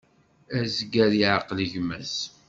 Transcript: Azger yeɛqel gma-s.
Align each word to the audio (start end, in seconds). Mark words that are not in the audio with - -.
Azger 0.57 1.11
yeɛqel 1.19 1.59
gma-s. 1.71 2.15